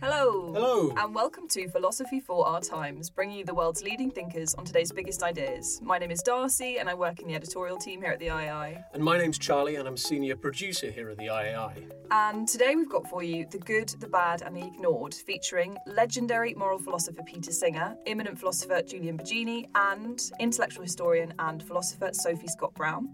[0.00, 0.52] Hello.
[0.52, 0.94] Hello.
[0.96, 4.92] And welcome to Philosophy for Our Times, bringing you the world's leading thinkers on today's
[4.92, 5.80] biggest ideas.
[5.82, 8.84] My name is Darcy, and I work in the editorial team here at the IAI.
[8.94, 11.90] And my name's Charlie, and I'm senior producer here at the IAI.
[12.12, 16.54] And today we've got for you The Good, the Bad, and the Ignored, featuring legendary
[16.54, 22.72] moral philosopher Peter Singer, eminent philosopher Julian Baggini, and intellectual historian and philosopher Sophie Scott
[22.74, 23.08] Brown.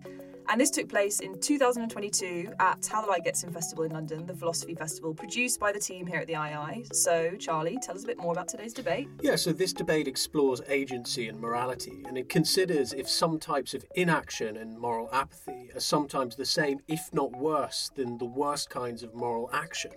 [0.48, 4.26] And this took place in 2022 at How the Light Gets In Festival in London,
[4.26, 6.94] the philosophy festival produced by the team here at the IAI.
[6.94, 9.08] So, Charlie, tell us a bit more about today's debate.
[9.22, 13.84] Yeah, so this debate explores agency and morality, and it considers if some types of
[13.94, 19.02] inaction and moral apathy are sometimes the same, if not worse, than the worst kinds
[19.02, 19.92] of moral action.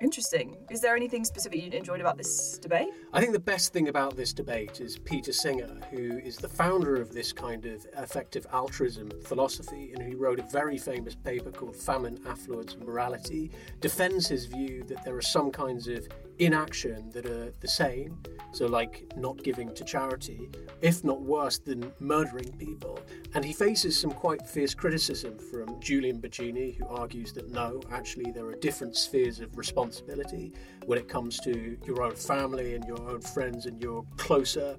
[0.00, 0.56] Interesting.
[0.70, 2.88] Is there anything specific you enjoyed about this debate?
[3.12, 6.96] I think the best thing about this debate is Peter Singer, who is the founder
[6.96, 11.74] of this kind of effective altruism philosophy, and he wrote a very famous paper called
[11.74, 17.26] Famine, Affluence, and Morality, defends his view that there are some kinds of inaction that
[17.26, 18.22] are the same,
[18.52, 20.48] so like not giving to charity,
[20.80, 22.98] if not worse than murdering people.
[23.34, 28.30] And he faces some quite fierce criticism from Julian Baggini, who argues that no, actually,
[28.30, 30.52] there are different spheres of responsibility
[30.86, 34.76] when it comes to your own family and your own friends and your closer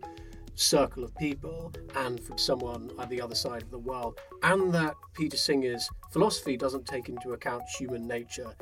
[0.55, 4.93] circle of people and from someone at the other side of the world, and that
[5.13, 8.53] Peter Singer's philosophy doesn't take into account human nature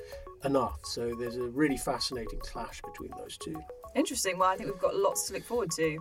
[0.43, 0.79] enough.
[0.85, 3.59] So there's a really fascinating clash between those two.
[3.95, 4.37] Interesting.
[4.37, 5.99] Well, I think we've got lots to look forward to.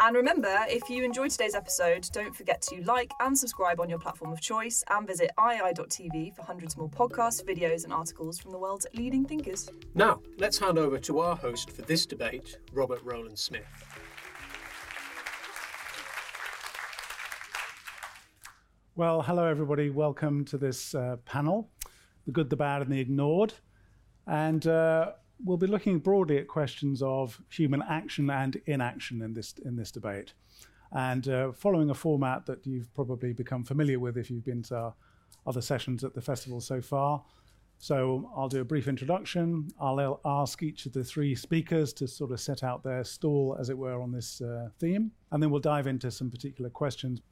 [0.00, 3.98] And remember, if you enjoyed today's episode, don't forget to like and subscribe on your
[3.98, 8.58] platform of choice and visit iai.tv for hundreds more podcasts, videos, and articles from the
[8.58, 9.68] world's leading thinkers.
[9.94, 13.64] Now, let's hand over to our host for this debate, Robert Rowland Smith.
[18.94, 19.90] Well, hello, everybody.
[19.90, 21.70] Welcome to this uh, panel
[22.26, 23.54] The Good, the Bad, and the Ignored.
[24.28, 25.12] And uh,
[25.44, 29.90] we'll be looking broadly at questions of human action and inaction in this, in this
[29.90, 30.34] debate.
[30.92, 34.92] And uh, following a format that you've probably become familiar with if you've been to
[35.46, 37.22] other sessions at the festival so far.
[37.78, 39.68] So I'll do a brief introduction.
[39.80, 43.70] I'll ask each of the three speakers to sort of set out their stall, as
[43.70, 45.12] it were, on this uh, theme.
[45.30, 47.22] And then we'll dive into some particular questions.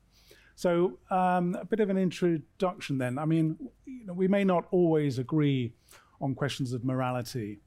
[0.55, 3.19] So, um, a bit of an introduction then.
[3.19, 5.75] I mean, you know, we may not always agree
[6.21, 7.61] on questions of morality,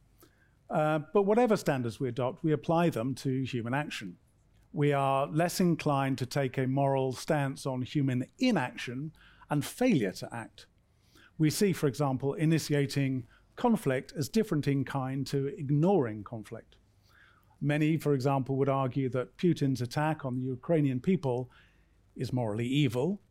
[0.70, 4.18] uh, but whatever standards we adopt, we apply them to human action.
[4.72, 9.12] We are less inclined to take a moral stance on human inaction
[9.50, 10.68] and failure to act.
[11.40, 13.24] We see, for example, initiating
[13.56, 16.76] conflict as different in kind to ignoring conflict.
[17.62, 21.50] Many, for example, would argue that Putin's attack on the Ukrainian people
[22.16, 23.22] is morally evil,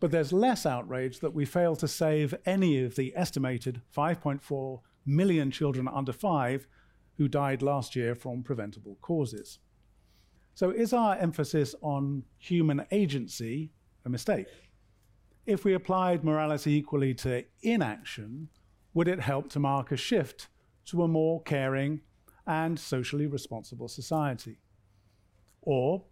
[0.00, 5.50] but there's less outrage that we fail to save any of the estimated 5.4 million
[5.50, 6.66] children under five
[7.16, 9.58] who died last year from preventable causes.
[10.54, 13.72] So, is our emphasis on human agency
[14.04, 14.46] a mistake?
[15.46, 18.48] If we applied morality equally to inaction,
[18.94, 20.48] would it help to mark a shift
[20.86, 22.00] to a more caring
[22.46, 24.58] and socially responsible society?
[25.62, 26.04] Or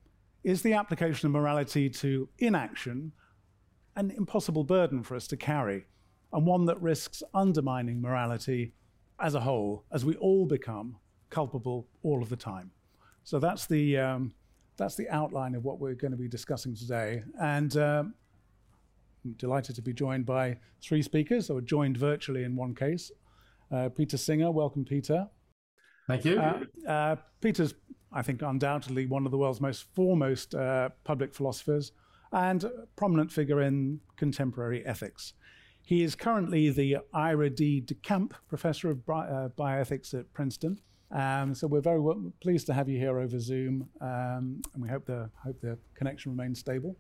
[0.44, 3.12] is the application of morality to inaction
[3.96, 5.86] an impossible burden for us to carry,
[6.32, 8.74] and one that risks undermining morality
[9.20, 10.96] as a whole, as we all become
[11.30, 12.70] culpable all of the time?
[13.24, 14.34] So that's the, um,
[14.76, 17.22] that's the outline of what we're going to be discussing today.
[17.40, 18.14] And um,
[19.24, 23.12] I'm delighted to be joined by three speakers, or joined virtually in one case.
[23.70, 25.28] Uh, Peter Singer, welcome, Peter.
[26.08, 26.40] Thank you.
[26.40, 27.74] Uh, uh, Peter's
[28.12, 31.92] I think, undoubtedly one of the world's most foremost uh, public philosophers
[32.32, 35.34] and a prominent figure in contemporary ethics.
[35.84, 37.82] He is currently the Ira D.
[37.82, 40.78] DeCamp Professor of Bi- uh, Bioethics at Princeton.
[41.10, 44.88] Um, so we're very w- pleased to have you here over Zoom, um, and we
[44.88, 46.96] hope the hope the connection remains stable.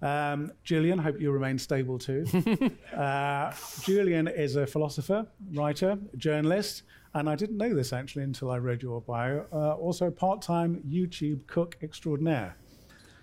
[0.00, 2.24] Um, Julian, hope you remain stable too.
[2.96, 6.82] uh, Julian is a philosopher, writer, journalist,
[7.14, 9.46] and I didn't know this actually until I read your bio.
[9.52, 12.56] Uh, also, part-time YouTube cook extraordinaire.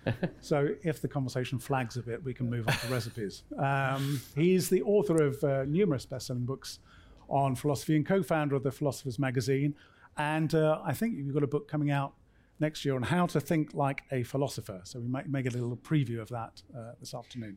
[0.40, 3.42] so if the conversation flags a bit, we can move on to recipes.
[3.58, 6.78] Um, he's the author of uh, numerous best-selling books
[7.28, 9.74] on philosophy and co-founder of the Philosopher's Magazine.
[10.16, 12.14] And uh, I think you've got a book coming out
[12.58, 14.80] next year on how to think like a philosopher.
[14.84, 17.56] So we might make a little preview of that uh, this afternoon.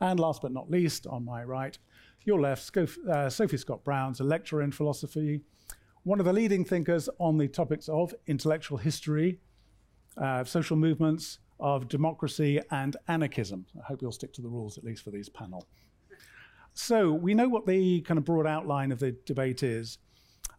[0.00, 1.78] And last but not least, on my right,
[2.24, 5.40] your left, uh, Sophie Scott Brown's a lecturer in philosophy,
[6.02, 9.40] one of the leading thinkers on the topics of intellectual history,
[10.16, 13.66] uh, social movements, of democracy and anarchism.
[13.78, 15.66] I hope you'll stick to the rules, at least for these panel.
[16.74, 19.98] So we know what the kind of broad outline of the debate is.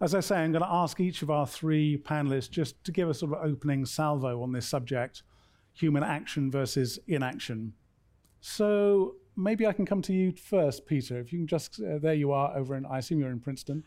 [0.01, 3.09] As I say, I'm going to ask each of our three panelists just to give
[3.09, 5.23] a sort of opening salvo on this subject
[5.73, 7.73] human action versus inaction.
[8.39, 11.19] So maybe I can come to you first, Peter.
[11.19, 13.83] If you can just, uh, there you are over in, I assume you're in Princeton.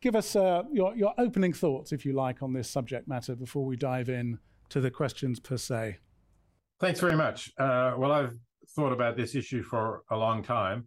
[0.00, 3.64] Give us uh, your, your opening thoughts, if you like, on this subject matter before
[3.64, 5.98] we dive in to the questions per se.
[6.78, 7.50] Thanks very much.
[7.58, 8.36] Uh, well, I've
[8.74, 10.84] thought about this issue for a long time.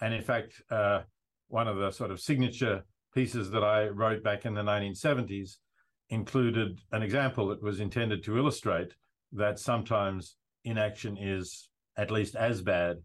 [0.00, 1.00] And in fact, uh,
[1.48, 5.56] one of the sort of signature pieces that I wrote back in the 1970s
[6.10, 8.94] included an example that was intended to illustrate
[9.32, 12.98] that sometimes inaction is at least as bad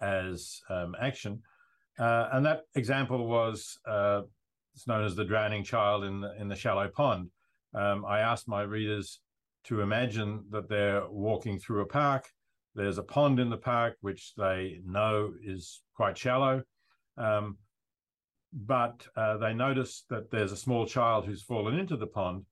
[0.00, 1.42] as um, action.
[1.98, 4.22] Uh, and that example was uh,
[4.74, 7.30] it's known as the drowning child in the, in the shallow pond.
[7.74, 9.20] Um, I asked my readers
[9.64, 12.28] to imagine that they're walking through a park.
[12.74, 16.62] There's a pond in the park, which they know is quite shallow.
[17.16, 17.58] Um,
[18.52, 22.46] but uh, they notice that there's a small child who's fallen into the pond,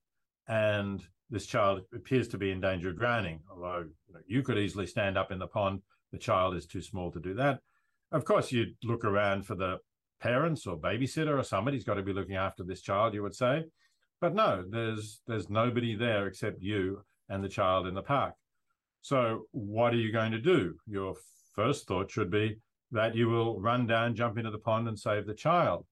[0.46, 3.40] and this child appears to be in danger of drowning.
[3.50, 5.82] Although you, know, you could easily stand up in the pond,
[6.12, 7.60] the child is too small to do that.
[8.12, 9.78] Of course, you'd look around for the
[10.20, 13.64] parents or babysitter or somebody's got to be looking after this child, you would say.
[14.20, 18.35] But no, there's there's nobody there except you and the child in the park.
[19.00, 20.75] So what are you going to do?
[20.87, 21.15] Your
[21.55, 22.59] first thought should be
[22.91, 25.87] that you will run down, jump into the pond, and save the child.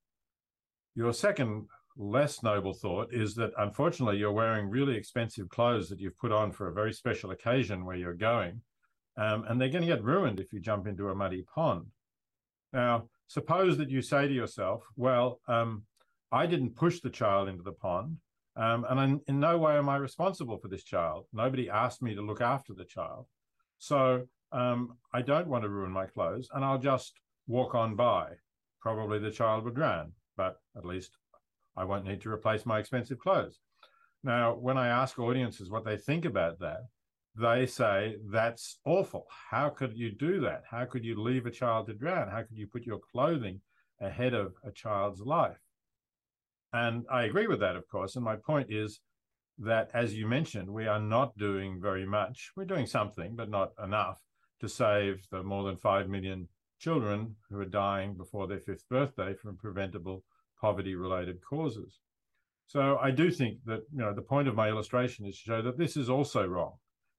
[0.95, 6.19] Your second, less noble thought is that unfortunately you're wearing really expensive clothes that you've
[6.19, 8.61] put on for a very special occasion where you're going,
[9.17, 11.87] um, and they're going to get ruined if you jump into a muddy pond.
[12.73, 15.85] Now, suppose that you say to yourself, well, um,
[16.33, 18.19] I didn't push the child into the pond.
[18.57, 21.27] Um, and in, in no way am I responsible for this child.
[21.33, 23.27] Nobody asked me to look after the child.
[23.79, 27.13] So um, I don't want to ruin my clothes and I'll just
[27.47, 28.33] walk on by.
[28.81, 31.11] Probably the child would drown, but at least
[31.77, 33.59] I won't need to replace my expensive clothes.
[34.25, 36.81] Now, when I ask audiences what they think about that,
[37.39, 39.27] they say, that's awful.
[39.51, 40.63] How could you do that?
[40.69, 42.29] How could you leave a child to drown?
[42.29, 43.61] How could you put your clothing
[44.01, 45.59] ahead of a child's life?
[46.77, 48.17] And I agree with that, of course.
[48.17, 49.01] And my point is
[49.59, 52.51] that, as you mentioned, we are not doing very much.
[52.55, 54.19] We're doing something, but not enough
[54.61, 59.35] to save the more than 5 million children who are dying before their fifth birthday
[59.35, 60.23] from preventable
[60.61, 62.01] poverty related causes.
[62.67, 65.63] So I do think that you know the point of my illustration is to show
[65.63, 66.75] that this is also wrong.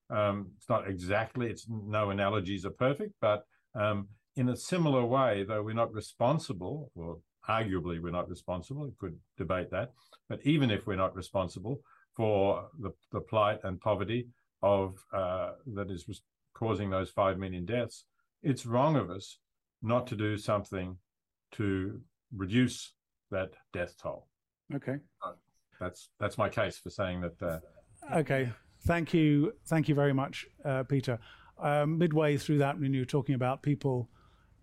[0.09, 5.43] Um, it's not exactly, it's no analogies are perfect, but um, in a similar way,
[5.47, 7.17] though we're not responsible, or
[7.49, 8.85] arguably we're not responsible.
[8.85, 9.91] We could debate that.
[10.29, 11.81] But even if we're not responsible
[12.15, 14.27] for the, the plight and poverty
[14.61, 16.05] of uh, that is
[16.53, 18.05] causing those 5 million deaths,
[18.43, 19.39] it's wrong of us
[19.81, 20.97] not to do something
[21.53, 22.01] to
[22.35, 22.93] reduce
[23.31, 24.27] that death toll.
[24.73, 24.97] Okay.
[25.79, 27.41] that's that's my case for saying that.
[27.41, 27.59] Uh,
[28.17, 28.51] okay.
[28.85, 29.53] Thank you.
[29.65, 31.19] Thank you very much, uh, Peter.
[31.59, 34.09] Um, midway through that, when you were talking about people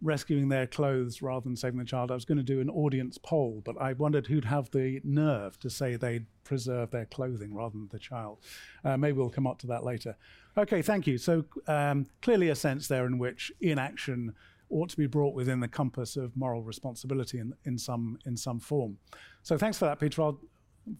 [0.04, 2.11] rescuing their clothes rather than saving the child.
[2.11, 5.58] I was going to do an audience poll, but I wondered who'd have the nerve
[5.61, 8.38] to say they'd preserve their clothing rather than the child.
[8.84, 10.16] Uh, maybe we'll come up to that later.
[10.58, 11.16] Okay, thank you.
[11.16, 14.34] So um, clearly a sense there in which inaction
[14.68, 18.61] ought to be brought within the compass of moral responsibility in, in some in some
[18.61, 18.99] form.
[19.42, 20.23] So thanks for that, Peter.
[20.23, 20.40] I'll,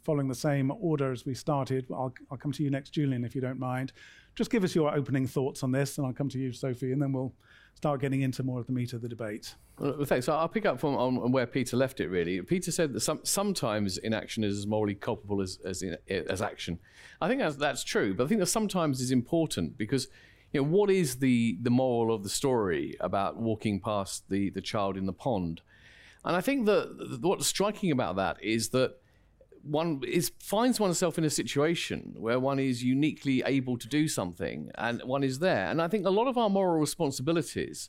[0.03, 3.35] following the same order as we started, I'll, I'll come to you next, Julian, if
[3.35, 3.93] you don't mind.
[4.35, 7.01] Just give us your opening thoughts on this, and I'll come to you, Sophie, and
[7.03, 7.35] then we'll
[7.75, 9.55] start getting into more of the meat of the debate.
[9.79, 10.29] Well, thanks.
[10.29, 12.09] I'll pick up from on where Peter left it.
[12.09, 16.41] Really, Peter said that some, sometimes inaction is as morally culpable as as, in, as
[16.41, 16.79] action.
[17.21, 20.09] I think that's, that's true, but I think that sometimes is important because
[20.53, 24.63] you know, what is the the moral of the story about walking past the the
[24.63, 25.61] child in the pond?
[26.25, 28.97] And I think that what's striking about that is that
[29.65, 34.71] one is finds oneself in a situation where one is uniquely able to do something
[34.77, 35.67] and one is there.
[35.67, 37.89] And I think a lot of our moral responsibilities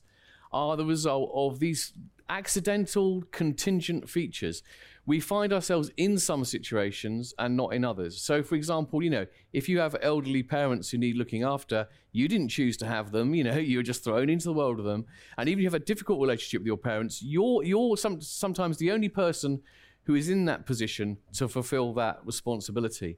[0.51, 1.94] are the result of these
[2.29, 4.63] accidental contingent features
[5.05, 8.20] we find ourselves in some situations and not in others.
[8.20, 12.27] So, for example, you know, if you have elderly parents who need looking after, you
[12.27, 13.36] didn't choose to have them.
[13.36, 15.05] You know, you were just thrown into the world of them.
[15.38, 18.77] And even if you have a difficult relationship with your parents, you're you're some, sometimes
[18.77, 19.62] the only person
[20.05, 23.17] who is in that position to fulfill that responsibility.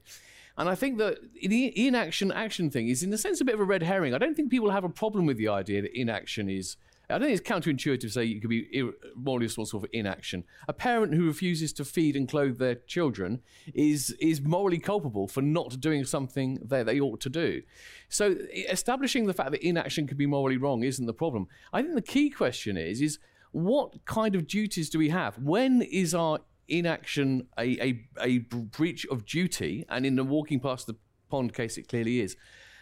[0.56, 3.60] And I think that the inaction action thing is, in a sense, a bit of
[3.60, 4.12] a red herring.
[4.12, 6.76] I don't think people have a problem with the idea that inaction is
[7.10, 10.44] I don't think it's counterintuitive to say you could be morally responsible for inaction.
[10.68, 13.40] A parent who refuses to feed and clothe their children
[13.74, 17.62] is is morally culpable for not doing something that they ought to do.
[18.10, 18.36] So
[18.68, 21.48] establishing the fact that inaction could be morally wrong isn't the problem.
[21.72, 23.18] I think the key question is is
[23.52, 25.38] what kind of duties do we have?
[25.38, 29.84] When is our inaction a, a, a breach of duty?
[29.88, 30.96] And in the walking past the
[31.30, 32.36] pond case, it clearly is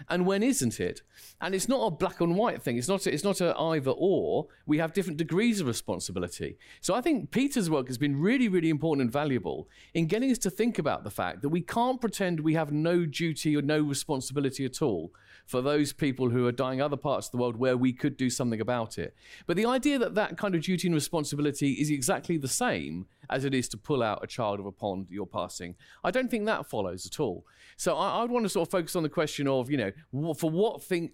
[0.08, 1.02] and when isn't it?
[1.40, 2.78] And it's not a black and white thing.
[2.78, 3.06] It's not.
[3.06, 4.46] A, it's not a either or.
[4.66, 6.58] We have different degrees of responsibility.
[6.80, 10.38] So I think Peter's work has been really, really important and valuable in getting us
[10.38, 13.80] to think about the fact that we can't pretend we have no duty or no
[13.80, 15.12] responsibility at all
[15.46, 18.28] for those people who are dying other parts of the world where we could do
[18.28, 19.14] something about it.
[19.46, 23.44] But the idea that that kind of duty and responsibility is exactly the same as
[23.44, 26.46] it is to pull out a child of a pond you're passing, I don't think
[26.46, 27.46] that follows at all.
[27.76, 30.50] So I, would want to sort of focus on the question of, you know, for
[30.50, 31.10] what thing,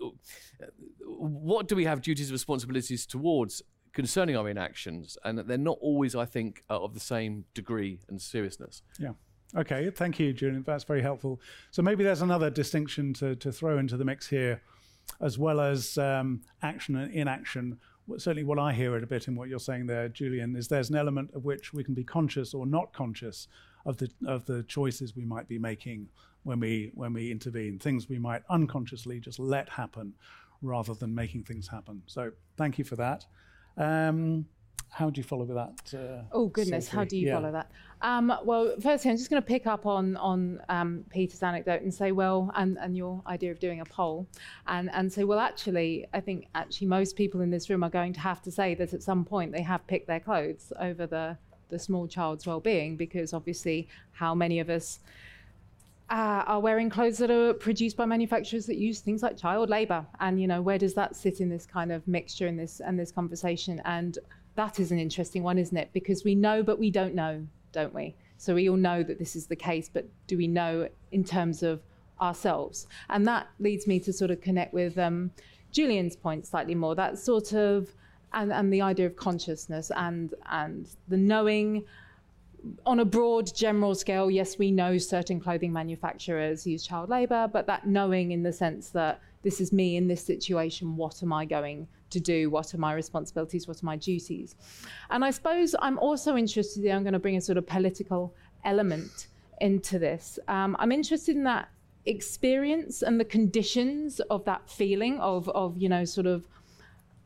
[1.04, 3.62] what do we have duties and responsibilities towards
[3.92, 8.20] concerning our inactions, and they're not always, I think, uh, of the same degree and
[8.20, 8.82] seriousness.
[8.98, 9.12] Yeah.
[9.56, 10.64] Okay, thank you, Julian.
[10.66, 11.40] That's very helpful.
[11.70, 14.62] So maybe there's another distinction to, to throw into the mix here,
[15.20, 17.78] as well as um, action and inaction.
[18.16, 20.88] Certainly, what I hear it a bit in what you're saying there, Julian, is there's
[20.88, 23.46] an element of which we can be conscious or not conscious
[23.84, 26.08] of the of the choices we might be making
[26.44, 30.14] when we when we intervene, things we might unconsciously just let happen
[30.62, 32.02] rather than making things happen.
[32.06, 33.26] So, thank you for that.
[33.76, 34.46] Um,
[34.92, 35.98] how do you follow with that?
[35.98, 37.34] Uh, oh goodness, how do you yeah.
[37.34, 37.70] follow that?
[38.02, 41.92] Um, well, firstly, I'm just going to pick up on on um, Peter's anecdote and
[41.92, 44.26] say, well, and, and your idea of doing a poll,
[44.66, 48.12] and and say, well, actually, I think actually most people in this room are going
[48.12, 51.38] to have to say that at some point they have picked their clothes over the
[51.70, 55.00] the small child's well-being, because obviously, how many of us
[56.10, 60.04] uh, are wearing clothes that are produced by manufacturers that use things like child labor
[60.20, 62.98] and you know where does that sit in this kind of mixture in this and
[62.98, 64.18] this conversation and
[64.54, 65.90] that is an interesting one, isn't it?
[65.92, 68.14] Because we know, but we don't know, don't we?
[68.36, 71.62] So we all know that this is the case, but do we know in terms
[71.62, 71.80] of
[72.20, 72.86] ourselves?
[73.08, 75.30] And that leads me to sort of connect with um,
[75.70, 76.94] Julian's point slightly more.
[76.94, 77.94] That sort of
[78.34, 81.84] and, and the idea of consciousness and and the knowing
[82.86, 87.66] on a broad general scale, yes, we know certain clothing manufacturers use child labor, but
[87.66, 91.44] that knowing in the sense that this is me in this situation, what am I
[91.44, 92.50] going to do?
[92.50, 93.66] What are my responsibilities?
[93.68, 94.56] What are my duties?
[95.10, 99.28] And I suppose I'm also interested, I'm going to bring a sort of political element
[99.60, 100.38] into this.
[100.48, 101.68] Um, I'm interested in that
[102.06, 106.46] experience and the conditions of that feeling of, of you know, sort of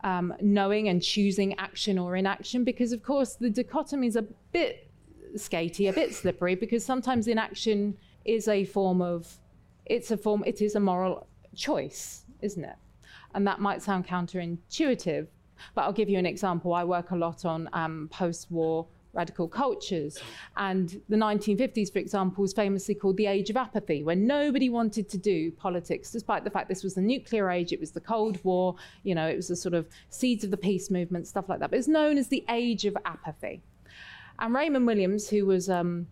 [0.04, 4.90] um, knowing and choosing action or inaction, because of course the dichotomy is a bit
[5.36, 9.38] skatey, a bit slippery, because sometimes inaction is a form of,
[9.86, 12.76] it's a form, it is a moral choice, isn't it?
[13.36, 15.26] And that might sound counterintuitive,
[15.74, 16.72] but I'll give you an example.
[16.72, 20.18] I work a lot on um, post war radical cultures.
[20.56, 25.08] And the 1950s, for example, was famously called the age of apathy, when nobody wanted
[25.08, 28.42] to do politics, despite the fact this was the nuclear age, it was the Cold
[28.44, 31.60] War, you know, it was the sort of seeds of the peace movement, stuff like
[31.60, 31.70] that.
[31.70, 33.62] But it's known as the age of apathy.
[34.38, 36.06] And Raymond Williams, who was um,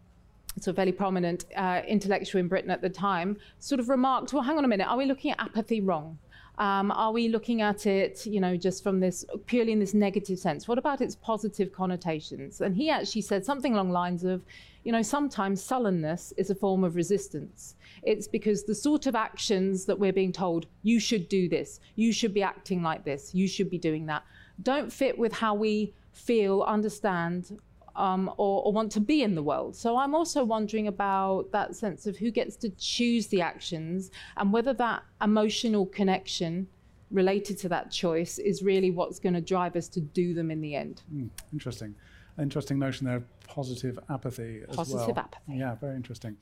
[0.61, 4.43] sort of fairly prominent uh, intellectual in Britain at the time, sort of remarked, well,
[4.43, 6.19] hang on a minute, are we looking at apathy wrong?
[6.59, 10.39] Um, are we looking at it, you know, just from this purely in this negative
[10.39, 10.69] sense?
[10.69, 12.61] What about its positive connotations?
[12.61, 14.43] And he actually said something along lines of,
[14.85, 17.75] you know, sometimes sullenness is a form of resistance.
[18.03, 22.13] It's because the sort of actions that we're being told, you should do this, you
[22.13, 24.23] should be acting like this, you should be doing that,
[24.63, 27.59] don't fit with how we feel, understand,
[27.97, 29.77] um, or, or, want to be in the world.
[29.77, 34.53] So I'm also wondering about that sense of who gets to choose the actions and
[34.53, 36.67] whether that emotional connection
[37.11, 40.61] related to that choice is really what's going to drive us to do them in
[40.61, 41.03] the end.
[41.15, 41.95] Mm, interesting.
[42.39, 45.07] Interesting notion there of positive apathy as positive well.
[45.07, 45.59] Positive apathy.
[45.59, 46.37] Yeah, very interesting.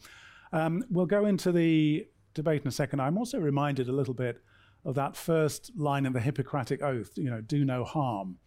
[0.53, 3.01] Um, we'll go into the debate in a second.
[3.01, 4.43] I'm also reminded a little bit
[4.85, 8.39] of that first line in the Hippocratic Oath, you know, do no harm,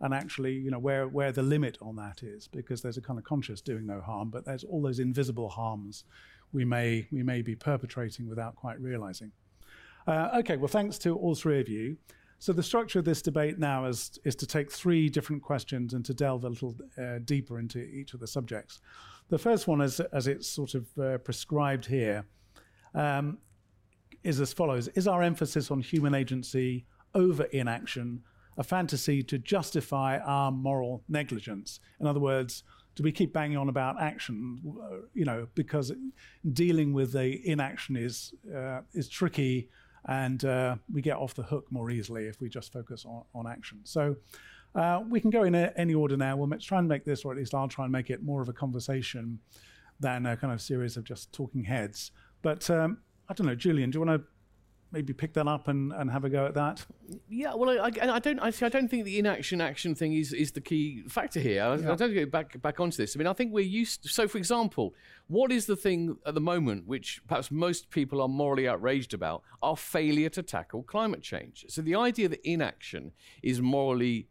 [0.00, 3.18] and actually, you know, where, where the limit on that is, because there's a kind
[3.18, 6.04] of conscious doing no harm, but there's all those invisible harms
[6.52, 9.32] we may, we may be perpetrating without quite realizing.
[10.06, 11.96] Uh, okay, well, thanks to all three of you.
[12.38, 16.04] So the structure of this debate now is, is to take three different questions and
[16.04, 18.80] to delve a little uh, deeper into each of the subjects.
[19.30, 22.26] The first one, is, as it's sort of uh, prescribed here,
[22.94, 23.38] um,
[24.22, 26.84] is as follows Is our emphasis on human agency
[27.14, 28.22] over inaction
[28.56, 31.80] a fantasy to justify our moral negligence?
[32.00, 32.62] In other words,
[32.94, 34.60] do we keep banging on about action?
[34.66, 35.92] Uh, you know, because
[36.52, 39.68] dealing with the inaction is uh, is tricky,
[40.06, 43.46] and uh, we get off the hook more easily if we just focus on, on
[43.46, 43.80] action.
[43.84, 44.16] So.
[44.76, 46.36] Uh, we can go in a, any order now.
[46.36, 48.48] We'll try and make this, or at least I'll try and make it more of
[48.48, 49.38] a conversation
[50.00, 52.10] than a kind of series of just talking heads.
[52.42, 54.26] But um, I don't know, Julian, do you want to
[54.92, 56.84] maybe pick that up and, and have a go at that?
[57.28, 60.14] Yeah, well, I, I, I don't I, see, I don't think the inaction action thing
[60.14, 61.62] is, is the key factor here.
[61.62, 61.92] I, yeah.
[61.92, 63.16] I don't go back back onto this.
[63.16, 64.04] I mean, I think we're used.
[64.04, 64.94] To, so, for example,
[65.26, 69.42] what is the thing at the moment which perhaps most people are morally outraged about?
[69.62, 71.66] Our failure to tackle climate change.
[71.68, 73.12] So, the idea that inaction
[73.42, 74.28] is morally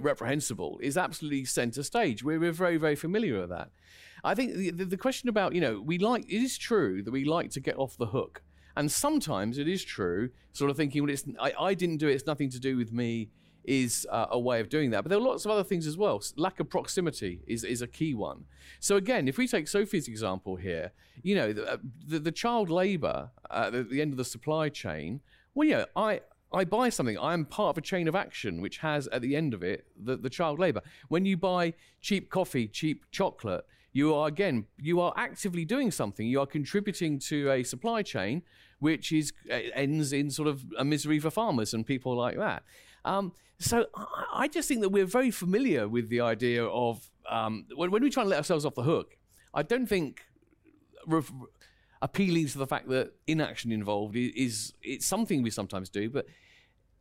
[0.00, 2.24] reprehensible is absolutely centre stage.
[2.24, 3.70] We're, we're very very familiar with that.
[4.24, 7.10] I think the, the, the question about you know we like it is true that
[7.10, 8.42] we like to get off the hook
[8.76, 12.12] and sometimes it is true, sort of thinking, well, it's, I, I didn't do it,
[12.12, 13.30] it's nothing to do with me,
[13.64, 15.02] is uh, a way of doing that.
[15.02, 16.22] But there are lots of other things as well.
[16.36, 18.44] Lack of proximity is, is a key one.
[18.80, 20.92] So, again, if we take Sophie's example here,
[21.22, 24.68] you know, the, uh, the, the child labour uh, at the end of the supply
[24.68, 25.20] chain,
[25.54, 26.20] well, yeah, I,
[26.52, 29.52] I buy something, I'm part of a chain of action which has at the end
[29.52, 30.82] of it the, the child labour.
[31.08, 36.26] When you buy cheap coffee, cheap chocolate, you are again, you are actively doing something.
[36.26, 38.42] You are contributing to a supply chain
[38.78, 42.62] which is uh, ends in sort of a misery for farmers and people like that.
[43.04, 43.86] Um, so
[44.34, 48.10] I just think that we're very familiar with the idea of um, when, when, we
[48.10, 49.16] try and let ourselves off the hook.
[49.54, 50.22] I don't think
[52.02, 56.26] appealing to the fact that inaction involved is, is it's something we sometimes do, but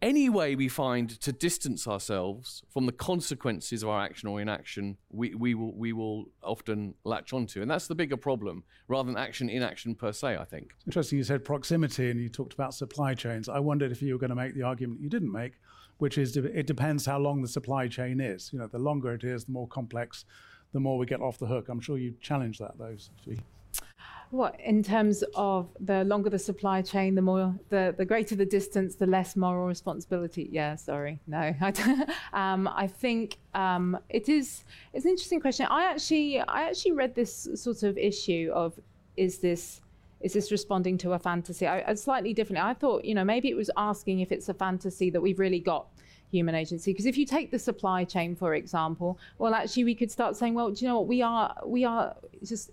[0.02, 4.98] any way we find to distance ourselves from the consequences of our action or inaction,
[5.10, 7.62] we, we, will, we will often latch onto.
[7.62, 10.72] And that's the bigger problem, rather than action, inaction per se, I think.
[10.86, 13.50] Interesting, you said proximity and you talked about supply chains.
[13.50, 15.54] I wondered if you were going to make the argument you didn't make,
[15.98, 18.52] which is it depends how long the supply chain is.
[18.52, 20.26] You know, the longer it is, the more complex,
[20.74, 21.70] the more we get off the hook.
[21.70, 23.42] I'm sure you challenge that, though, Sophie.
[24.32, 28.46] What in terms of the longer the supply chain, the more the, the greater the
[28.46, 30.50] distance, the less moral responsibility.
[30.52, 31.54] Yeah, sorry, no.
[32.34, 34.64] um, I think um, it is.
[34.94, 35.68] It's an interesting question.
[35.70, 38.80] I actually I actually read this sort of issue of
[39.16, 39.82] is this
[40.22, 41.68] is this responding to a fantasy?
[41.68, 42.68] I, I slightly differently.
[42.68, 45.60] I thought you know maybe it was asking if it's a fantasy that we've really
[45.60, 45.88] got
[46.32, 46.92] human agency.
[46.92, 50.54] Because if you take the supply chain, for example, well, actually, we could start saying,
[50.54, 51.08] well, do you know what?
[51.08, 52.72] We are, we are just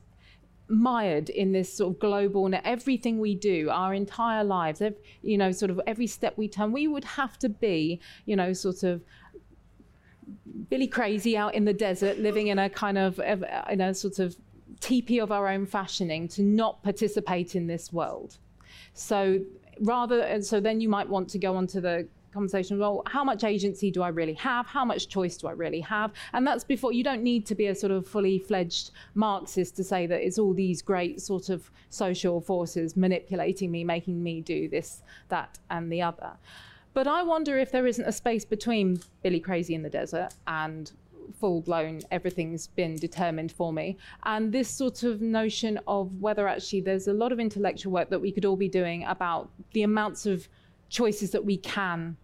[0.73, 5.37] mired in this sort of global and everything we do our entire lives every, you
[5.37, 8.83] know sort of every step we turn we would have to be you know sort
[8.83, 9.03] of
[10.71, 13.21] Billy crazy out in the desert living in a kind of
[13.71, 14.37] in a sort of
[14.81, 18.39] teepee of our own fashioning to not participate in this world.
[18.95, 19.41] So
[19.81, 23.23] rather and so then you might want to go on to the conversation well how
[23.23, 24.67] much agency do i really have?
[24.67, 26.13] How much choice do i really have?
[26.33, 29.85] And that's before you don't need to be a sort of fully fledged marxist to
[29.85, 34.69] say that it's all these great sort of social forces manipulating me making me do
[34.69, 36.33] this that and the other.
[36.95, 40.93] But i wonder if there isn't a space between billy crazy in the desert and
[41.39, 46.81] full blown everything's been determined for me and this sort of notion of whether actually
[46.81, 50.27] there's a lot of intellectual work that we could all be doing about the amounts
[50.27, 50.49] of
[50.89, 52.17] choices that we can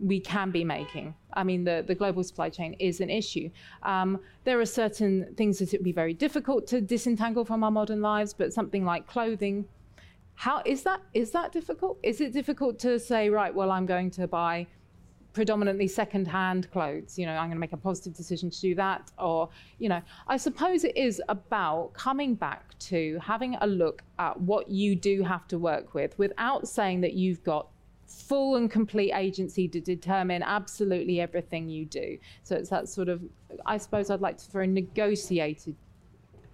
[0.00, 1.14] we can be making.
[1.32, 3.50] I mean, the, the global supply chain is an issue.
[3.82, 7.70] Um, there are certain things that it would be very difficult to disentangle from our
[7.70, 9.66] modern lives, but something like clothing,
[10.34, 11.00] how is that?
[11.12, 11.98] Is that difficult?
[12.02, 14.66] Is it difficult to say, right, well, I'm going to buy
[15.32, 17.18] predominantly second-hand clothes?
[17.18, 20.02] You know, I'm going to make a positive decision to do that, or you know,
[20.26, 25.22] I suppose it is about coming back to having a look at what you do
[25.22, 27.68] have to work with, without saying that you've got
[28.06, 32.18] full and complete agency to determine absolutely everything you do.
[32.42, 33.22] So it's that sort of,
[33.66, 35.76] I suppose I'd like to throw negotiated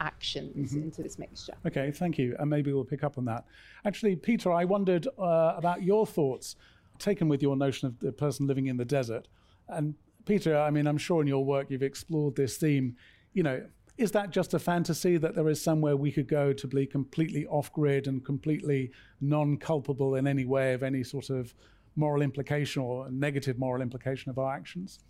[0.00, 0.84] actions mm-hmm.
[0.84, 1.54] into this mixture.
[1.66, 2.34] Okay, thank you.
[2.38, 3.44] And maybe we'll pick up on that.
[3.84, 6.56] Actually, Peter, I wondered uh, about your thoughts,
[6.98, 9.28] taken with your notion of the person living in the desert.
[9.68, 12.96] And Peter, I mean, I'm sure in your work you've explored this theme.
[13.32, 16.66] You know, is that just a fantasy that there is somewhere we could go to
[16.66, 21.54] be completely off grid and completely non culpable in any way of any sort of
[21.96, 25.00] moral implication or negative moral implication of our actions?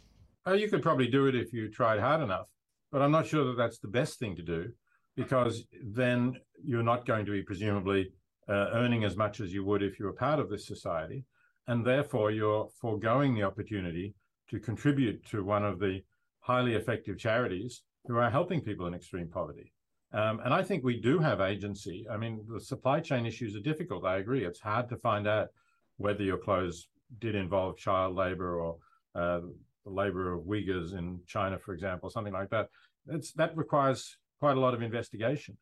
[0.47, 2.47] Uh, you could probably do it if you tried hard enough,
[2.91, 4.73] but I'm not sure that that's the best thing to do
[5.17, 8.13] because then you're not going to be presumably
[8.49, 11.25] uh, earning as much as you would if you were part of this society.
[11.67, 14.15] And therefore, you're foregoing the opportunity
[14.49, 16.03] to contribute to one of the
[16.41, 19.73] highly effective charities who are helping people in extreme poverty.
[20.13, 22.07] Um, and I think we do have agency.
[22.11, 24.05] I mean, the supply chain issues are difficult.
[24.05, 24.45] I agree.
[24.45, 25.49] It's hard to find out
[25.99, 28.77] whether your clothes did involve child labor or
[29.15, 29.41] uh,
[29.85, 32.69] the labor of Uyghurs in China, for example, something like that.
[33.09, 35.57] It's, that requires quite a lot of investigation.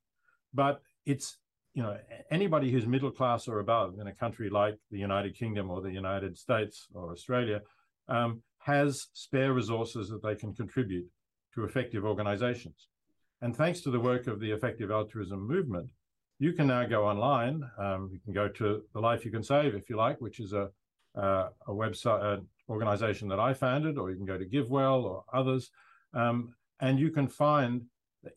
[0.55, 1.38] But it's
[1.74, 1.96] you know
[2.31, 5.92] anybody who's middle class or above in a country like the United Kingdom or the
[5.92, 7.61] United States or Australia
[8.09, 11.07] um, has spare resources that they can contribute
[11.54, 12.88] to effective organizations.
[13.40, 15.90] And thanks to the work of the effective altruism movement,
[16.38, 17.62] you can now go online.
[17.78, 20.52] Um, you can go to the Life You Can Save, if you like, which is
[20.52, 20.70] a
[21.16, 25.24] uh, a website, an organization that I founded, or you can go to GiveWell or
[25.32, 25.70] others,
[26.14, 27.82] um, and you can find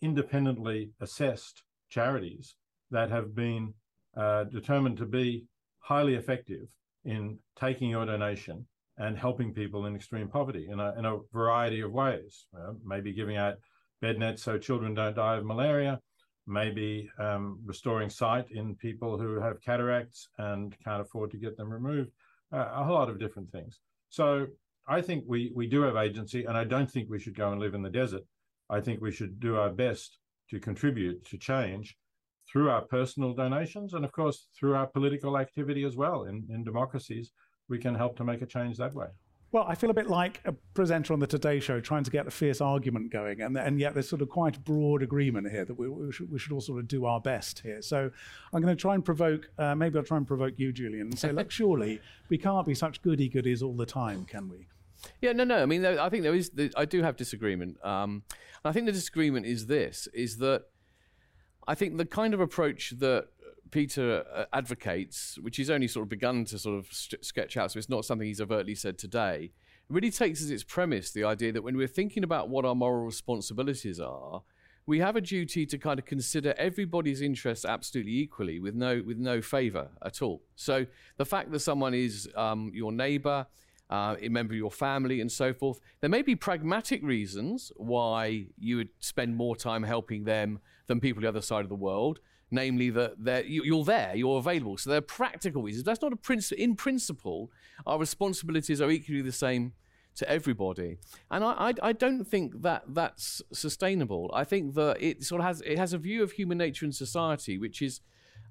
[0.02, 2.56] independently assessed charities
[2.90, 3.74] that have been
[4.18, 5.46] uh, determined to be
[5.80, 6.68] highly effective
[7.06, 8.66] in taking your donation
[8.98, 12.46] and helping people in extreme poverty in a, in a variety of ways.
[12.56, 13.56] Uh, maybe giving out
[14.02, 16.00] bed nets so children don't die of malaria,
[16.48, 21.72] maybe um, restoring sight in people who have cataracts and can't afford to get them
[21.72, 22.12] removed,
[22.54, 23.80] uh, a whole lot of different things.
[24.10, 24.48] So
[24.88, 27.62] I think we, we do have agency, and I don't think we should go and
[27.62, 28.24] live in the desert.
[28.70, 30.18] I think we should do our best
[30.50, 31.96] to contribute to change
[32.52, 36.24] through our personal donations and, of course, through our political activity as well.
[36.24, 37.32] In, in democracies,
[37.72, 39.08] we can help to make a change that way.
[39.54, 42.26] Well, I feel a bit like a presenter on the Today Show trying to get
[42.26, 45.78] a fierce argument going, and, and yet there's sort of quite broad agreement here that
[45.78, 47.82] we, we, should, we should all sort of do our best here.
[47.82, 48.12] So
[48.54, 51.20] I'm going to try and provoke, uh, maybe I'll try and provoke you, Julian, and
[51.20, 54.68] say, look, surely we can't be such goody goodies all the time, can we?
[55.20, 55.62] Yeah, no, no.
[55.62, 56.52] I mean, I think there is.
[56.78, 57.84] I do have disagreement.
[57.84, 58.24] Um,
[58.64, 60.66] I think the disagreement is this: is that
[61.68, 63.30] I think the kind of approach that
[63.72, 67.72] Peter uh, advocates, which he's only sort of begun to sort of st- sketch out,
[67.72, 69.52] so it's not something he's overtly said today,
[69.90, 73.06] really takes as its premise the idea that when we're thinking about what our moral
[73.06, 74.44] responsibilities are,
[74.86, 79.18] we have a duty to kind of consider everybody's interests absolutely equally, with no with
[79.18, 80.42] no favour at all.
[80.56, 80.86] So
[81.18, 83.46] the fact that someone is um, your neighbour,
[83.90, 88.48] uh, a member of your family, and so forth, there may be pragmatic reasons why
[88.58, 92.20] you would spend more time helping them than people the other side of the world
[92.52, 94.78] namely that you're there, you're available.
[94.78, 95.86] So there are practical reasons.
[95.86, 96.62] That's not a principle.
[96.62, 97.50] In principle,
[97.88, 99.74] our responsibilities are equally the same
[100.14, 100.98] to everybody,
[101.32, 104.30] and I, I, I, don't think that that's sustainable.
[104.34, 106.94] I think that it sort of has it has a view of human nature and
[106.94, 108.02] society, which is.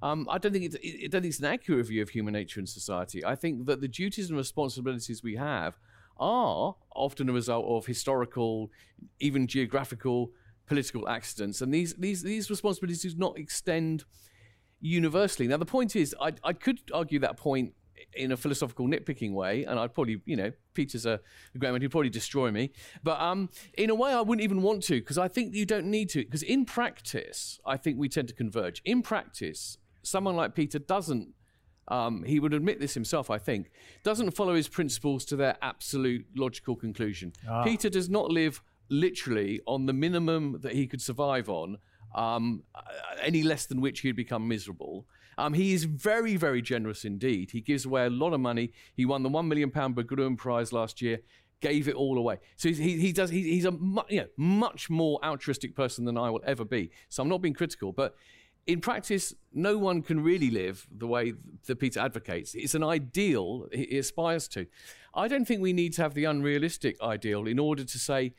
[0.02, 2.58] Um, I don't think it, I don't think it's an accurate view of human nature
[2.58, 3.22] and society.
[3.22, 5.78] I think that the duties and responsibilities we have
[6.18, 8.70] are often a result of historical,
[9.18, 10.30] even geographical
[10.70, 14.04] political accidents, and these these these responsibilities do not extend
[14.80, 15.48] universally.
[15.48, 17.74] Now, the point is, I I could argue that point
[18.14, 21.20] in a philosophical nitpicking way, and I'd probably, you know, Peter's a,
[21.54, 22.70] a great man, he'd probably destroy me.
[23.02, 25.86] But um, in a way, I wouldn't even want to, because I think you don't
[25.86, 26.24] need to.
[26.24, 28.80] Because in practice, I think we tend to converge.
[28.84, 31.34] In practice, someone like Peter doesn't.
[31.88, 33.72] Um, he would admit this himself, I think,
[34.04, 37.32] doesn't follow his principles to their absolute logical conclusion.
[37.48, 37.64] Ah.
[37.64, 41.78] Peter does not live literally on the minimum that he could survive on,
[42.14, 42.64] um,
[43.22, 45.06] any less than which he'd become miserable.
[45.38, 47.52] Um, he is very, very generous indeed.
[47.52, 48.72] He gives away a lot of money.
[48.94, 51.20] He won the £1 million Berggruen Prize last year,
[51.60, 52.38] gave it all away.
[52.56, 56.18] So he, he does, he, he's a mu- you know, much more altruistic person than
[56.18, 56.90] I will ever be.
[57.08, 58.16] So I'm not being critical, but
[58.66, 61.32] in practice, no one can really live the way
[61.66, 62.54] that Peter advocates.
[62.54, 64.66] It's an ideal he aspires to.
[65.14, 68.34] I don't think we need to have the unrealistic ideal in order to say,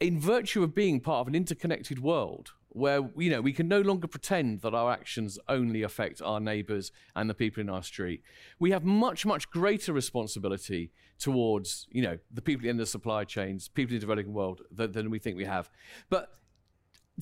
[0.00, 3.80] in virtue of being part of an interconnected world where you know we can no
[3.80, 8.22] longer pretend that our actions only affect our neighbors and the people in our street
[8.58, 13.68] we have much much greater responsibility towards you know the people in the supply chains
[13.68, 15.70] people in the developing world than, than we think we have
[16.10, 16.36] but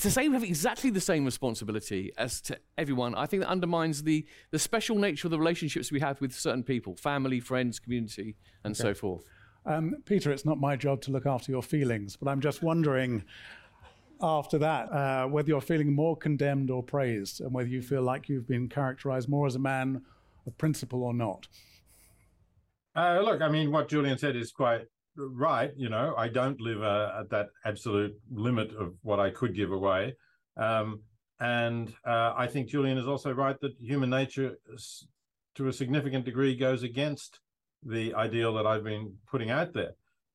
[0.01, 4.03] to say we have exactly the same responsibility as to everyone, I think that undermines
[4.03, 8.35] the, the special nature of the relationships we have with certain people, family, friends, community,
[8.65, 8.83] and okay.
[8.83, 9.25] so forth.
[9.67, 13.25] Um, Peter, it's not my job to look after your feelings, but I'm just wondering
[14.21, 18.29] after that uh, whether you're feeling more condemned or praised, and whether you feel like
[18.29, 20.03] you've been characterized more as a man
[20.47, 21.49] of principle or not.
[22.97, 24.83] Uh, look, I mean, what Julian said is quite
[25.17, 25.73] right.
[25.77, 29.73] You know, I don't live uh, at that absolute limit of what I could give
[29.73, 30.15] away.
[30.57, 31.01] Um,
[31.41, 34.57] and uh, I think Julian is also right that human nature,
[35.57, 37.41] to a significant degree, goes against
[37.85, 39.93] the ideal that I've been putting out there.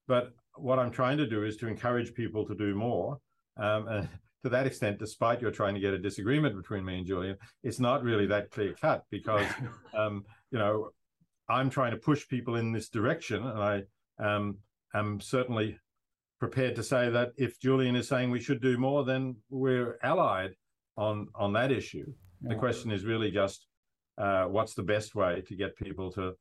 [0.08, 3.20] But what I'm trying to do is to encourage people to do more.
[3.58, 4.10] Um, and
[4.44, 7.80] to that extent, despite you're trying to get a disagreement between me and Julian, it's
[7.80, 9.46] not really that clear cut because,
[9.98, 10.90] um, you know,
[11.50, 13.84] I'm trying to push people in this direction, and I
[14.20, 14.58] um,
[14.94, 15.80] am certainly
[16.40, 20.54] prepared to say that if Julian is saying we should do more, then we're allied
[20.96, 22.06] on on that issue.
[22.42, 22.50] Yeah.
[22.50, 23.66] The question is really just
[24.18, 26.36] uh, what's the best way to get people to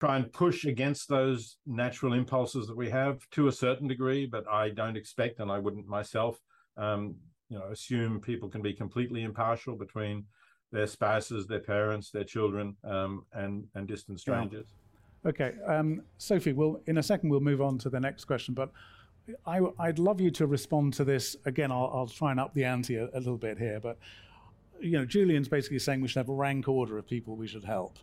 [0.00, 4.48] try and push against those natural impulses that we have to a certain degree, but
[4.48, 6.40] I don't expect, and I wouldn't myself,
[6.78, 7.14] um,
[7.50, 10.24] you know, assume people can be completely impartial between
[10.72, 14.68] their spouses, their parents, their children, um, and and distant strangers.
[14.70, 15.28] Yeah.
[15.30, 16.54] Okay, um, Sophie.
[16.54, 18.72] Well, in a second we'll move on to the next question, but
[19.44, 21.70] I, would love you to respond to this again.
[21.70, 23.98] I'll, I'll try and up the ante a, a, little bit here, but
[24.80, 27.64] you know, Julian's basically saying we should have a rank order of people we should
[27.64, 27.98] help.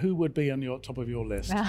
[0.00, 1.52] Who would be on your top of your list?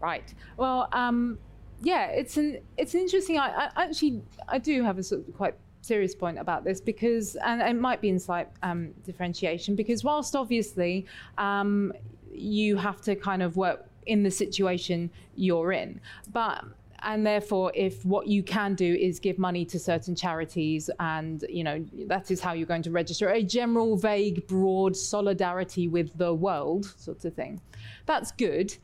[0.00, 0.34] right.
[0.56, 1.38] Well, um,
[1.82, 3.38] yeah, it's an it's an interesting.
[3.38, 7.36] I, I, actually I do have a sort of quite serious point about this because,
[7.36, 11.92] and it might be in slight um, differentiation because whilst obviously um,
[12.32, 16.00] you have to kind of work in the situation you're in,
[16.32, 16.64] but
[17.04, 21.64] and therefore if what you can do is give money to certain charities and you
[21.64, 26.32] know that is how you're going to register a general vague broad solidarity with the
[26.32, 27.60] world sort of thing
[28.06, 28.76] that's good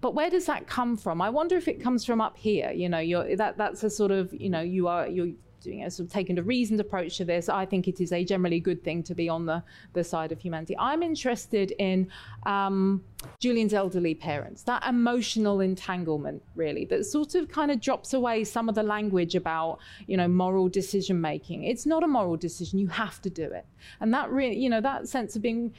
[0.00, 1.20] but where does that come from?
[1.20, 2.70] I wonder if it comes from up here.
[2.70, 6.06] You know, that that's a sort of you know you are you're doing a sort
[6.06, 7.48] of taking a reasoned approach to this.
[7.48, 10.40] I think it is a generally good thing to be on the the side of
[10.40, 10.76] humanity.
[10.78, 12.08] I'm interested in
[12.46, 13.04] um,
[13.40, 18.68] Julian's elderly parents, that emotional entanglement, really, that sort of kind of drops away some
[18.68, 21.64] of the language about you know moral decision making.
[21.64, 23.66] It's not a moral decision; you have to do it,
[24.00, 25.72] and that really you know that sense of being.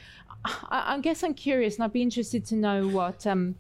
[0.46, 3.26] I, I guess I'm curious, and I'd be interested to know what.
[3.26, 3.56] Um,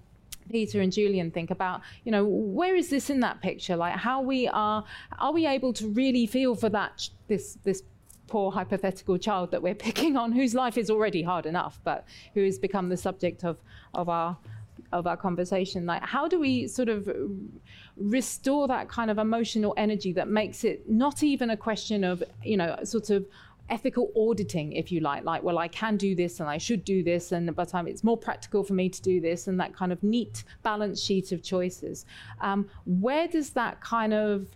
[0.50, 3.76] Peter and Julian think about, you know, where is this in that picture?
[3.76, 4.84] Like how we are,
[5.20, 7.84] are we able to really feel for that, this, this
[8.28, 12.44] poor hypothetical child that we're picking on, whose life is already hard enough, but who
[12.44, 13.58] has become the subject of,
[13.94, 14.38] of our
[14.92, 17.08] of our conversation like how do we sort of
[17.96, 22.58] restore that kind of emotional energy that makes it not even a question of you
[22.58, 23.26] know sort of
[23.70, 27.04] ethical auditing, if you like, like, well, I can do this and I should do
[27.04, 29.92] this, and but um, it's more practical for me to do this, and that kind
[29.92, 32.06] of neat balance sheet of choices.
[32.42, 34.48] Um, where does that kind of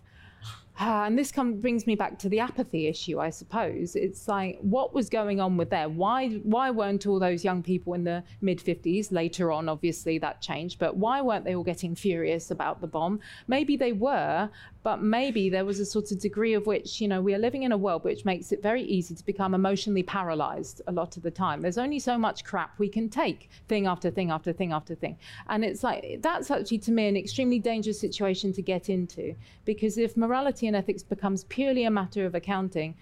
[0.78, 3.96] uh, and this come, brings me back to the apathy issue, I suppose.
[3.96, 5.88] It's like, what was going on with there?
[5.88, 10.40] Why, why weren't all those young people in the mid 50s, later on, obviously that
[10.40, 13.20] changed, but why weren't they all getting furious about the bomb?
[13.46, 14.50] Maybe they were,
[14.84, 17.62] but maybe there was a sort of degree of which, you know, we are living
[17.62, 21.22] in a world which makes it very easy to become emotionally paralyzed a lot of
[21.22, 21.62] the time.
[21.62, 25.16] There's only so much crap we can take, thing after thing after thing after thing.
[25.48, 29.96] And it's like, that's actually to me an extremely dangerous situation to get into because
[29.96, 32.94] if morality and ethics becomes purely a matter of accounting,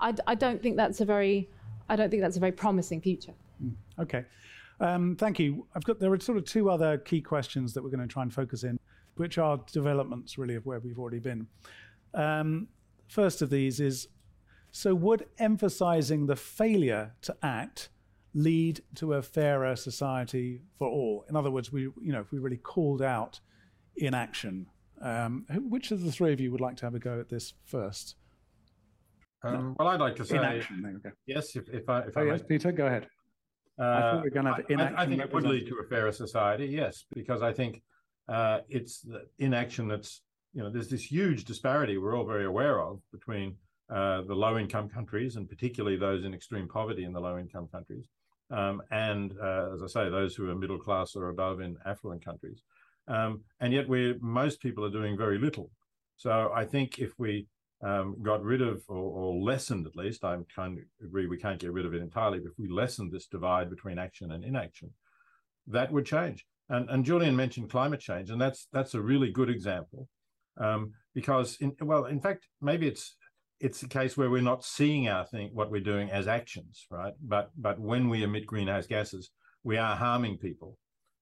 [0.00, 1.48] I, I don't think that's a very,
[1.88, 3.34] I don't think that's a very promising future.
[3.64, 4.24] Mm, okay.
[4.80, 5.64] Um, thank you.
[5.76, 8.24] I've got there are sort of two other key questions that we're going to try
[8.24, 8.79] and focus in
[9.20, 11.46] which are developments really of where we've already been.
[12.14, 12.68] Um,
[13.06, 14.08] first of these is
[14.72, 17.90] so would emphasizing the failure to act
[18.32, 21.26] lead to a fairer society for all?
[21.28, 23.40] In other words, we you know if we really called out
[23.96, 24.66] inaction,
[25.02, 27.52] um, which of the three of you would like to have a go at this
[27.66, 28.14] first?
[29.42, 31.02] Um, well, I'd like to say inaction.
[31.26, 31.56] yes.
[31.56, 33.06] If, if I if oh, I yes, Peter, go ahead.
[33.78, 34.96] Uh, I we are going to have inaction.
[34.96, 36.66] I, I think it would lead to a fairer society.
[36.66, 37.82] Yes, because I think
[38.30, 42.80] uh, it's the inaction that's you know there's this huge disparity we're all very aware
[42.80, 43.56] of between
[43.90, 47.68] uh, the low income countries and particularly those in extreme poverty in the low income
[47.72, 48.08] countries
[48.50, 52.24] um, and uh, as I say those who are middle class or above in affluent
[52.24, 52.62] countries.
[53.08, 55.70] Um, and yet we most people are doing very little.
[56.16, 57.46] So I think if we
[57.82, 61.58] um, got rid of or, or, lessened at least I kind of agree we can't
[61.58, 64.90] get rid of it entirely but if we lessened this divide between action and inaction
[65.66, 69.50] that would change and, and Julian mentioned climate change, and that's that's a really good
[69.50, 70.08] example,
[70.56, 73.16] um, because in, well, in fact, maybe it's
[73.58, 77.12] it's a case where we're not seeing our thing what we're doing as actions, right?
[77.20, 79.30] But but when we emit greenhouse gases,
[79.64, 80.78] we are harming people,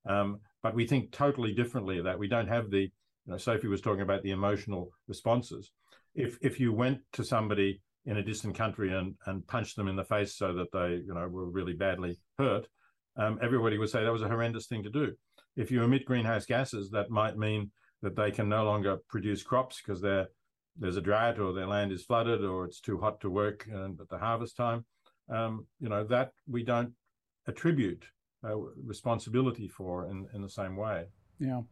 [0.07, 2.19] um, but we think totally differently of that.
[2.19, 5.71] We don't have the you know, Sophie was talking about the emotional responses.
[6.15, 9.97] If if you went to somebody in a distant country and and punched them in
[9.97, 12.69] the face so that they you know were really badly hurt,
[13.17, 15.15] um, everybody would say that was a horrendous thing to do
[15.57, 17.71] if you emit greenhouse gases, that might mean
[18.03, 22.05] that they can no longer produce crops because there's a drought or their land is
[22.05, 24.85] flooded or it's too hot to work at the harvest time.
[25.31, 26.93] Um, you know that we don't
[27.47, 28.05] attribute
[28.45, 31.07] uh, responsibility for in, in the same way.
[31.39, 31.63] Yeah.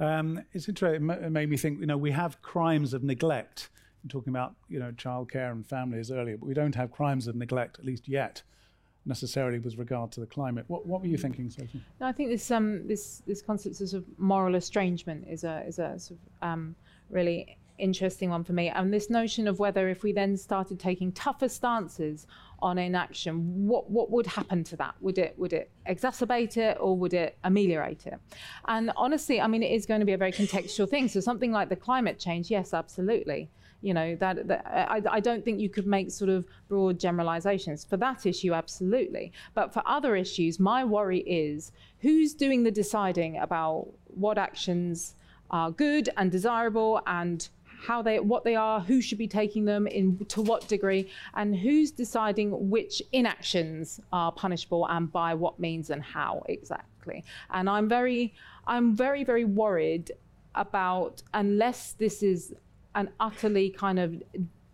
[0.00, 1.10] Um, it's interesting.
[1.10, 1.80] It made me think.
[1.80, 3.70] You know, we have crimes of neglect.
[4.02, 7.34] I'm talking about you know childcare and families earlier, but we don't have crimes of
[7.34, 8.42] neglect, at least yet,
[9.08, 10.64] necessarily with regard to the climate.
[10.68, 11.82] What, what were you thinking, Sophie?
[12.00, 15.98] No, I think this um this this concept of moral estrangement is a is a
[15.98, 16.76] sort of um,
[17.10, 18.68] really interesting one for me.
[18.68, 22.26] And this notion of whether if we then started taking tougher stances
[22.60, 24.94] on inaction, what what would happen to that?
[25.00, 28.18] Would it would it exacerbate it or would it ameliorate it?
[28.66, 31.08] And honestly, I mean, it is going to be a very contextual thing.
[31.08, 33.48] So something like the climate change, yes, absolutely.
[33.80, 37.84] You know that, that I, I don't think you could make sort of broad generalizations
[37.84, 39.32] for that issue, absolutely.
[39.54, 45.14] But for other issues, my worry is who's doing the deciding about what actions
[45.50, 47.48] are good and desirable and
[47.80, 51.56] how they what they are, who should be taking them, in to what degree, and
[51.56, 57.24] who's deciding which inactions are punishable and by what means and how exactly.
[57.50, 58.34] And I'm very
[58.66, 60.10] I'm very very worried
[60.54, 62.54] about unless this is
[62.98, 64.20] an utterly kind of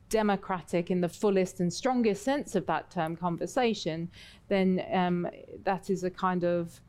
[0.08, 4.08] democratic in the fullest and strongest sense of that term conversation,
[4.48, 5.28] then um,
[5.64, 6.80] that is a kind of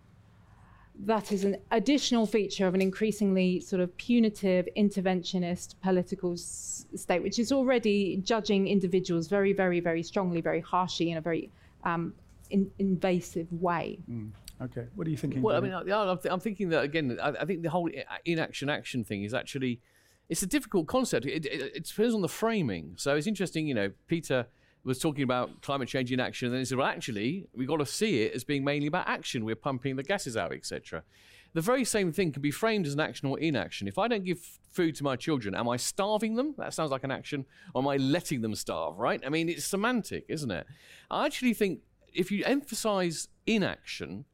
[0.98, 7.22] that is an additional feature of an increasingly sort of punitive, interventionist political s- state,
[7.22, 11.52] which is already judging individuals very, very, very strongly, very harshly, in a very
[11.84, 12.14] um,
[12.50, 14.00] in- invasive way.
[14.10, 14.32] Mm.
[14.62, 15.42] Okay, what are you thinking?
[15.42, 17.20] Well, I mean, I, I'm thinking that again.
[17.22, 17.90] I, I think the whole
[18.24, 19.82] inaction action thing is actually
[20.30, 21.26] it's a difficult concept.
[21.26, 22.94] It, it, it depends on the framing.
[22.96, 24.48] So it's interesting, you know, Peter
[24.84, 27.78] was talking about climate change in action, and then he said, well, actually, we've got
[27.78, 29.44] to see it as being mainly about action.
[29.44, 31.04] We're pumping the gases out, etc.
[31.54, 33.88] The very same thing can be framed as an action or inaction.
[33.88, 34.40] If I don't give
[34.72, 36.54] food to my children, am I starving them?
[36.58, 37.46] That sounds like an action.
[37.74, 39.24] Or am I letting them starve, right?
[39.26, 40.68] I mean, it's semantic, isn't it?
[41.10, 41.80] I actually think
[42.14, 44.26] if you emphasize inaction,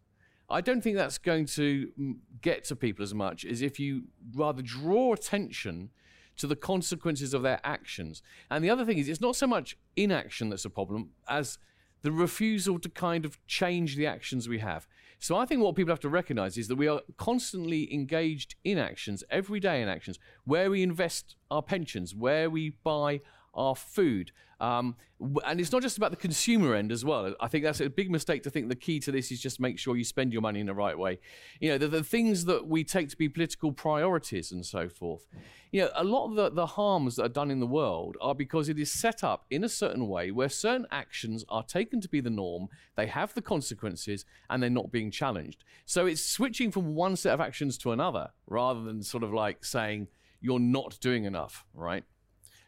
[0.52, 4.04] I don't think that's going to mm, get to people as much as if you
[4.36, 5.90] rather draw attention
[6.38, 8.22] to the consequences of their actions.
[8.50, 11.58] And the other thing is, it's not so much inaction that's a problem as
[12.02, 14.88] the refusal to kind of change the actions we have.
[15.20, 18.80] So I think what people have to recognize is that we are constantly engaged in
[18.80, 23.22] actions, everyday in actions, where we invest our pensions, where we buy
[23.54, 24.32] our food.
[24.60, 24.96] Um,
[25.44, 27.34] and it's not just about the consumer end as well.
[27.40, 29.80] I think that's a big mistake to think the key to this is just make
[29.80, 31.20] sure you spend your money in the right way.
[31.60, 35.26] You know, the, the things that we take to be political priorities and so forth.
[35.72, 38.36] You know, a lot of the, the harms that are done in the world are
[38.36, 42.10] because it is set up in a certain way where certain actions are taken to
[42.10, 45.64] be the norm, they have the consequences, and they're not being challenged.
[45.86, 49.66] So it's switching from one set of actions to another rather than sort of like
[49.66, 50.08] saying,
[50.42, 52.04] you're not doing enough, right?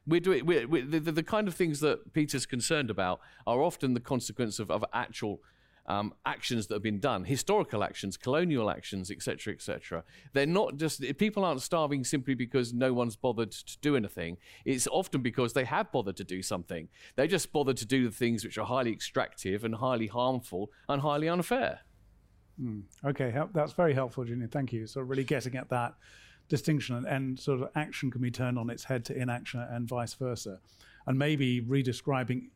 [0.05, 3.93] We're doing we're, we're, the, the, kind of things that Peter's concerned about are often
[3.93, 5.41] the consequence of, of actual
[5.85, 10.03] um, actions that have been done, historical actions, colonial actions, etc., etc.
[10.33, 14.37] They're not just people aren't starving simply because no one's bothered to do anything.
[14.65, 16.87] It's often because they have bothered to do something.
[17.15, 21.01] They just bothered to do the things which are highly extractive and highly harmful and
[21.01, 21.81] highly unfair.
[22.61, 22.83] Mm.
[23.03, 24.47] Okay, that's very helpful, Julian.
[24.47, 24.85] Thank you.
[24.85, 25.95] So really getting at that
[26.49, 29.87] distinction and, and, sort of action can be turned on its head to inaction and
[29.87, 30.59] vice versa.
[31.07, 32.49] And maybe redescribing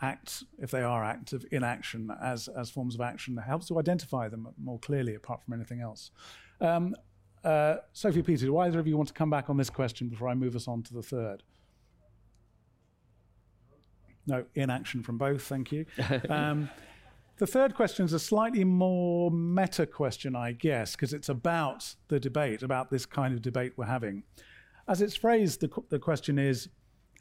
[0.00, 4.28] acts, if they are acts of inaction, as, as forms of action helps to identify
[4.28, 6.10] them more clearly, apart from anything else.
[6.60, 6.94] Um,
[7.44, 10.28] uh, Sophie Peter, do either of you want to come back on this question before
[10.28, 11.42] I move us on to the third?
[14.26, 15.86] No, inaction from both, thank you.
[16.28, 16.68] Um,
[17.42, 22.20] the third question is a slightly more meta question, I guess, because it's about the
[22.20, 24.22] debate, about this kind of debate we're having.
[24.86, 26.68] As it's phrased, the, the question is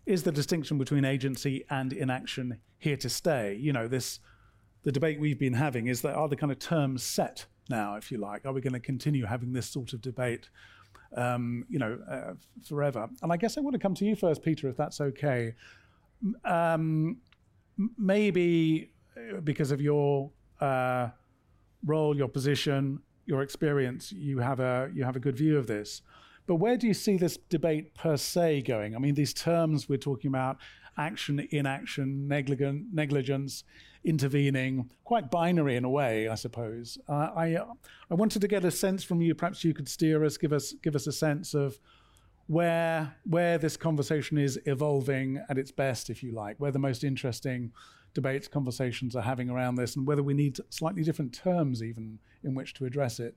[0.05, 3.57] Is the distinction between agency and inaction here to stay?
[3.59, 4.19] You know, this
[4.83, 8.11] the debate we've been having is that are the kind of terms set now, if
[8.11, 8.45] you like?
[8.45, 10.49] Are we going to continue having this sort of debate,
[11.17, 12.33] um, you know, uh,
[12.69, 13.09] forever?
[13.23, 15.55] And I guess I want to come to you first, Peter, if that's okay.
[16.45, 17.17] Um,
[17.97, 18.90] maybe
[19.43, 21.09] because of your uh,
[21.85, 26.01] role, your position, your experience, you have a you have a good view of this.
[26.47, 28.95] But where do you see this debate per se going?
[28.95, 30.57] I mean, these terms we're talking about
[30.97, 33.63] action, inaction, negligent, negligence,
[34.03, 36.97] intervening, quite binary in a way, I suppose.
[37.07, 37.57] Uh, I
[38.09, 39.35] I wanted to get a sense from you.
[39.35, 41.79] Perhaps you could steer us, give us give us a sense of
[42.47, 47.03] where where this conversation is evolving at its best, if you like, where the most
[47.03, 47.71] interesting
[48.13, 52.55] debates, conversations are having around this, and whether we need slightly different terms even in
[52.55, 53.35] which to address it.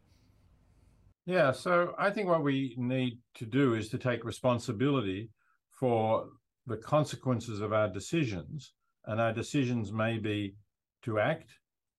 [1.26, 5.30] Yeah, so I think what we need to do is to take responsibility
[5.70, 6.28] for
[6.66, 8.72] the consequences of our decisions.
[9.06, 10.54] And our decisions may be
[11.02, 11.50] to act,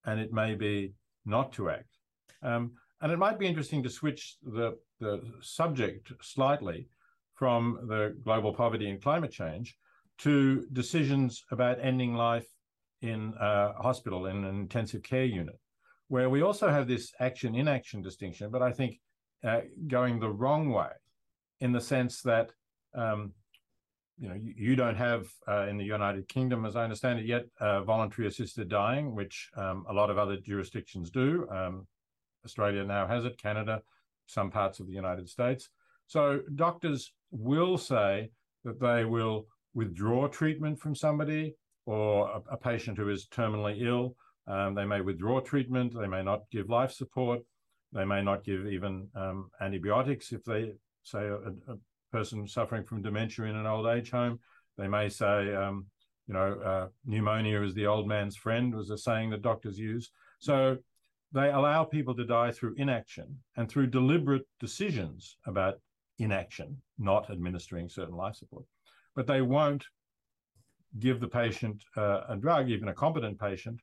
[0.05, 0.93] and it may be
[1.25, 1.97] not to act.
[2.41, 2.71] Um,
[3.01, 6.87] and it might be interesting to switch the, the subject slightly
[7.35, 9.77] from the global poverty and climate change
[10.19, 12.47] to decisions about ending life
[13.01, 15.59] in a hospital, in an intensive care unit,
[16.07, 18.99] where we also have this action inaction distinction, but I think
[19.43, 20.89] uh, going the wrong way
[21.61, 22.51] in the sense that
[22.95, 23.33] um,
[24.17, 27.25] you know you, you don't have uh, in the United Kingdom, as I understand it,
[27.25, 31.47] yet uh, voluntary assisted dying, which um, a lot of other jurisdictions do.
[31.51, 31.87] Um,
[32.45, 33.81] Australia now has it, Canada,
[34.27, 35.69] some parts of the United States.
[36.07, 38.29] So doctors will say
[38.63, 41.55] that they will withdraw treatment from somebody
[41.85, 44.15] or a, a patient who is terminally ill.
[44.47, 45.93] Um, they may withdraw treatment.
[45.99, 47.41] They may not give life support.
[47.93, 50.73] They may not give even um, antibiotics if they
[51.03, 51.77] say a, a,
[52.11, 54.39] person suffering from dementia in an old age home.
[54.77, 55.87] They may say, um,
[56.27, 60.11] you know, uh, pneumonia is the old man's friend was a saying that doctors use.
[60.39, 60.77] So
[61.33, 65.81] they allow people to die through inaction and through deliberate decisions about
[66.17, 68.63] inaction, not administering certain life support.
[69.15, 69.85] But they won't
[70.99, 73.79] give the patient uh, a drug, even a competent patient,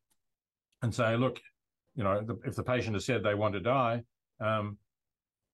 [0.83, 1.41] and say, look,
[1.95, 4.03] you know, the, if the patient has said they want to die,
[4.41, 4.79] um,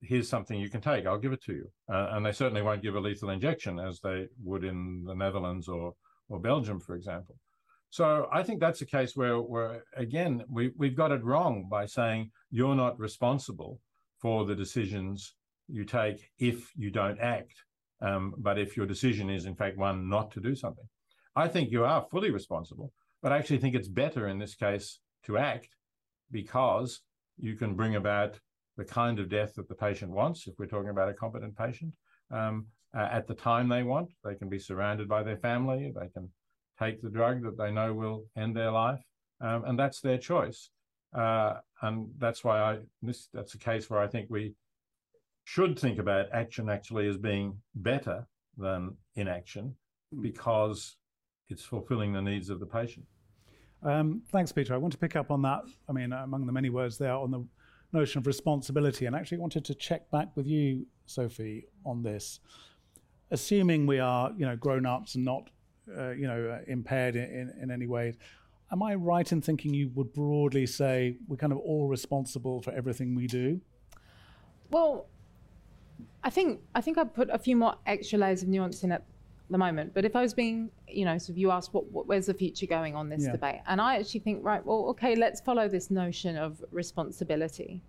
[0.01, 1.07] here's something you can take.
[1.07, 1.71] I'll give it to you.
[1.93, 5.69] Uh, and they certainly won't give a lethal injection as they would in the Netherlands
[5.69, 5.95] or
[6.29, 7.37] or Belgium, for example.
[7.91, 11.87] So I think that's a case where, where again, we, we've got it wrong by
[11.87, 13.81] saying you're not responsible
[14.21, 15.35] for the decisions
[15.69, 17.55] you take if you don't act.
[18.01, 20.85] Um, but if your decision is, in fact, one not to do something,
[21.39, 22.93] I think you are fully responsible.
[23.23, 25.69] But I actually think it's better in this case to act
[26.33, 27.01] because
[27.39, 28.41] you can bring about
[28.77, 30.49] the kind of death that the patient wants.
[30.49, 31.95] If we're talking about a competent patient,
[32.33, 32.67] um,
[32.97, 35.93] uh, at the time they want, they can be surrounded by their family.
[35.95, 36.29] They can
[36.79, 39.01] take the drug that they know will end their life,
[39.41, 40.71] um, and that's their choice.
[41.13, 44.55] Uh, and that's why I this that's a case where I think we
[45.45, 48.27] should think about action actually as being better
[48.57, 49.77] than inaction
[50.21, 50.98] because
[51.49, 53.07] it's fulfilling the needs of the patient.
[53.83, 54.75] Um, thanks, Peter.
[54.75, 55.63] I want to pick up on that.
[55.89, 57.45] I mean, among the many words there on the
[57.93, 62.41] notion of responsibility, and actually wanted to check back with you, Sophie, on this.
[63.31, 65.51] Assuming we are, you know, grown ups and not
[65.97, 68.15] uh, you know, uh, impaired in, in, in, any way.
[68.71, 72.73] Am I right in thinking you would broadly say we're kind of all responsible for
[72.73, 73.61] everything we do?
[74.71, 75.07] Well,
[76.23, 79.05] I think I think I put a few more extra layers of nuance in at
[79.51, 79.95] the moment.
[79.95, 82.67] But if I was being, you know, so you asked what, what where's the future
[82.67, 83.33] going on this yeah.
[83.33, 87.83] debate, and I actually think, right, well, okay, let's follow this notion of responsibility,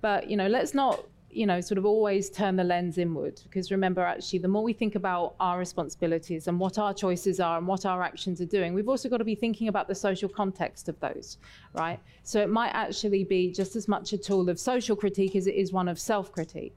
[0.00, 3.40] but you know, let's not you know, sort of always turn the lens inward.
[3.44, 7.58] Because remember, actually, the more we think about our responsibilities and what our choices are
[7.58, 10.28] and what our actions are doing, we've also got to be thinking about the social
[10.28, 11.38] context of those,
[11.74, 12.00] right?
[12.22, 15.54] So it might actually be just as much a tool of social critique as it
[15.54, 16.76] is one of self critique.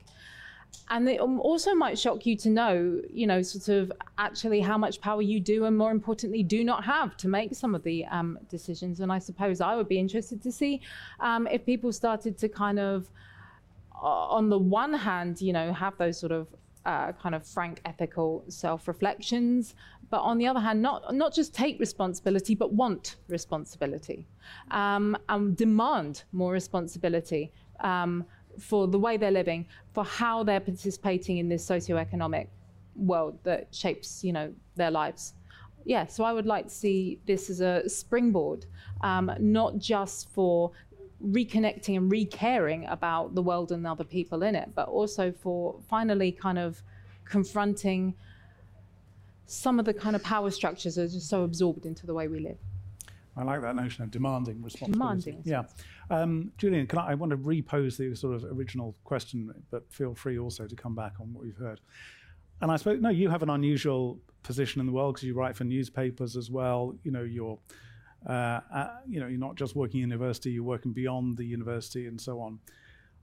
[0.89, 4.99] And it also might shock you to know, you know, sort of actually how much
[4.99, 8.37] power you do, and more importantly, do not have to make some of the um,
[8.49, 8.99] decisions.
[8.99, 10.81] And I suppose I would be interested to see
[11.21, 13.09] um, if people started to kind of
[14.01, 16.47] on the one hand, you know, have those sort of
[16.85, 19.75] uh, kind of frank ethical self-reflections,
[20.09, 24.27] but on the other hand, not not just take responsibility, but want responsibility,
[24.71, 27.51] um, and demand more responsibility
[27.81, 28.25] um,
[28.59, 32.49] for the way they're living, for how they're participating in this socio-economic
[32.95, 35.33] world that shapes, you know, their lives.
[35.85, 38.65] Yeah, so I would like to see this as a springboard,
[39.01, 40.71] um, not just for
[41.23, 46.31] reconnecting and re-caring about the world and other people in it, but also for finally
[46.31, 46.81] kind of
[47.25, 48.13] confronting
[49.45, 52.27] some of the kind of power structures that are just so absorbed into the way
[52.27, 52.57] we live.
[53.37, 55.31] I like that notion of demanding responsibility.
[55.31, 55.43] Demanding.
[55.45, 55.63] Yeah.
[56.09, 60.13] Um, Julian, can I, I, want to repose the sort of original question, but feel
[60.13, 61.79] free also to come back on what we've heard.
[62.61, 65.55] And I suppose, no, you have an unusual position in the world because you write
[65.55, 66.93] for newspapers as well.
[67.03, 67.57] You know, you're
[68.27, 72.07] uh, uh, you know, you're not just working in university, you're working beyond the university
[72.07, 72.59] and so on.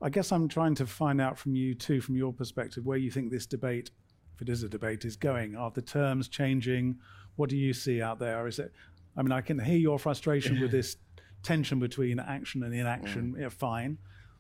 [0.01, 3.11] I guess I'm trying to find out from you too, from your perspective, where you
[3.11, 3.91] think this debate,
[4.35, 5.57] if it is a debate, is going.
[5.57, 6.99] Are the terms changing?
[7.37, 8.47] What do you see out there?
[8.47, 8.73] Is it?
[9.19, 10.97] I mean, I can hear your frustration with this
[11.43, 13.35] tension between action and inaction.
[13.35, 13.41] Mm.
[13.41, 13.99] Yeah, fine,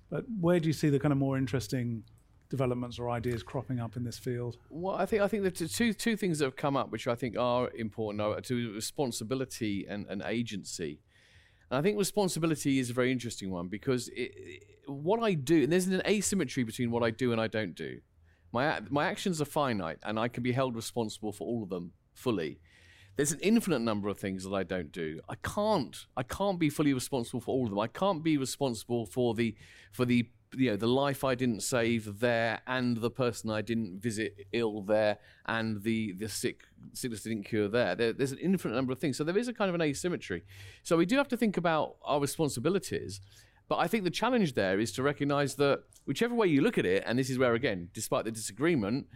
[0.08, 2.04] but where do you see the kind of more interesting
[2.48, 4.56] developments or ideas cropping up in this field?
[4.70, 7.16] Well, I think I think the two two things that have come up, which I
[7.16, 11.00] think are important, are to responsibility and, and agency.
[11.70, 15.64] And I think responsibility is a very interesting one because it, it, what I do,
[15.64, 17.98] and there's an asymmetry between what I do and I don't do.
[18.52, 21.92] My my actions are finite, and I can be held responsible for all of them
[22.14, 22.60] fully.
[23.18, 25.20] There's an infinite number of things that I don't do.
[25.28, 26.06] I can't.
[26.16, 27.80] I can't be fully responsible for all of them.
[27.80, 29.56] I can't be responsible for the
[29.90, 34.00] for the you know the life I didn't save there, and the person I didn't
[34.00, 36.60] visit ill there, and the the sick
[36.92, 37.96] sickness didn't cure there.
[37.96, 38.12] there.
[38.12, 40.44] There's an infinite number of things, so there is a kind of an asymmetry.
[40.84, 43.20] So we do have to think about our responsibilities.
[43.68, 46.86] But I think the challenge there is to recognise that whichever way you look at
[46.86, 49.08] it, and this is where again, despite the disagreement,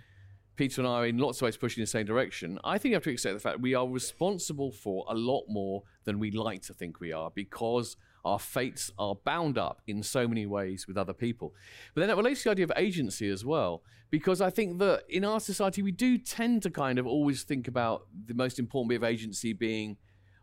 [0.56, 2.58] Peter and I are in lots of ways pushing in the same direction.
[2.62, 5.82] I think you have to accept the fact we are responsible for a lot more
[6.04, 10.28] than we like to think we are because our fates are bound up in so
[10.28, 11.54] many ways with other people.
[11.94, 15.04] But then that relates to the idea of agency as well, because I think that
[15.08, 18.90] in our society, we do tend to kind of always think about the most important
[18.90, 19.96] bit of agency being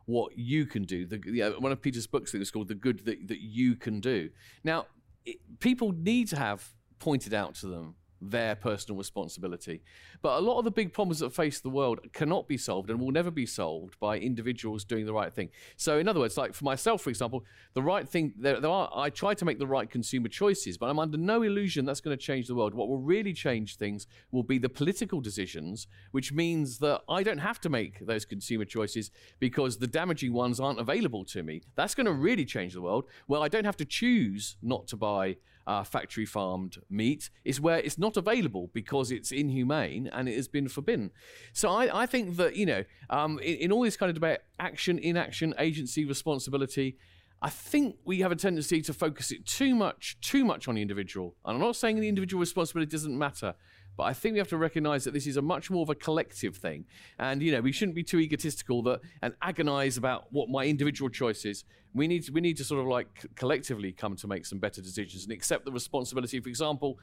[0.06, 1.06] what you can do.
[1.06, 3.76] The, you uh, know, one of Peter's books was called The Good That, that You
[3.76, 4.30] Can Do.
[4.64, 4.88] Now,
[5.24, 9.82] it, people need to have pointed out to them their personal responsibility.
[10.22, 13.00] But a lot of the big problems that face the world cannot be solved and
[13.00, 15.50] will never be solved by individuals doing the right thing.
[15.78, 18.90] So, in other words, like for myself, for example, the right thing, there, there are,
[18.94, 22.18] I try to make the right consumer choices, but I'm under no illusion that's going
[22.18, 22.74] to change the world.
[22.74, 27.40] What will really change things will be the political decisions, which means that I don't
[27.40, 31.62] have to make those consumer choices because the damaging ones aren't available to me.
[31.76, 33.06] That's going to really change the world.
[33.28, 35.38] Well, I don't have to choose not to buy
[35.70, 40.48] uh, factory farmed meat is where it's not available because it's inhumane and it has
[40.48, 41.12] been forbidden.
[41.54, 44.40] So I, I think that, you know, um, in, in all this kind of debate,
[44.60, 46.98] action, inaction, agency, responsibility,
[47.42, 50.82] I think we have a tendency to focus it too much, too much on the
[50.82, 51.36] individual.
[51.46, 53.54] And I'm not saying the individual responsibility doesn't matter,
[54.00, 55.96] but I think we have to recognize that this is a much more of a
[55.96, 56.86] collective thing.
[57.20, 61.10] And, you know, we shouldn't be too egotistical that and agonize about what my individual
[61.10, 61.66] choice is.
[61.94, 64.82] We need to, we need to sort of like collectively come to make some better
[64.82, 66.40] decisions and accept the responsibility.
[66.40, 66.98] For example,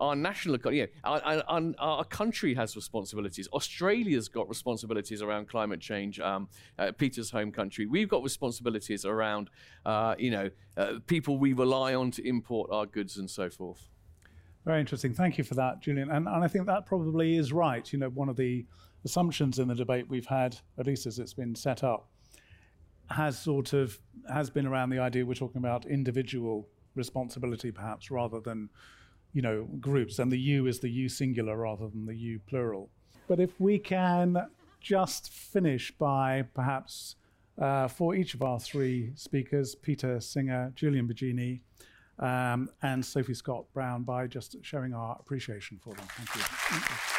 [0.00, 3.46] our national economy, you know, our, our, our, country has responsibilities.
[3.52, 6.18] Australia's got responsibilities around climate change.
[6.18, 7.84] Um, uh, Peter's home country.
[7.84, 9.50] We've got responsibilities around,
[9.84, 13.90] uh, you know, uh, people we rely on to import our goods and so forth.
[14.68, 15.14] Very interesting.
[15.14, 16.10] Thank you for that, Julian.
[16.10, 17.90] And, and I think that probably is right.
[17.90, 18.66] You know, one of the
[19.02, 22.10] assumptions in the debate we've had, at least as it's been set up,
[23.08, 23.98] has sort of
[24.30, 28.68] has been around the idea we're talking about individual responsibility, perhaps, rather than
[29.32, 30.18] you know groups.
[30.18, 32.90] And the you is the you singular rather than the you plural.
[33.26, 34.36] But if we can
[34.82, 37.16] just finish by perhaps
[37.58, 41.62] uh, for each of our three speakers, Peter Singer, Julian Baggini,
[42.18, 46.06] um, and Sophie Scott Brown by just showing our appreciation for them.
[46.16, 46.42] Thank you.
[46.42, 47.18] Thank you.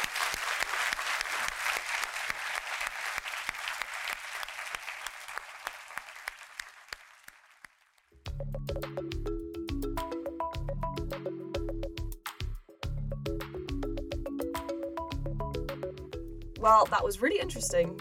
[16.60, 17.98] Well, that was really interesting.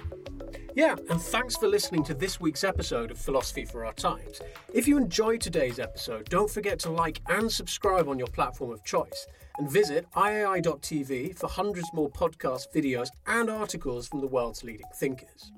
[0.79, 4.39] Yeah, and thanks for listening to this week's episode of Philosophy for Our Times.
[4.73, 8.81] If you enjoyed today's episode, don't forget to like and subscribe on your platform of
[8.85, 9.27] choice,
[9.57, 15.51] and visit iai.tv for hundreds more podcasts, videos, and articles from the world's leading thinkers.